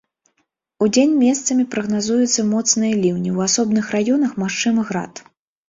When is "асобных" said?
3.47-3.95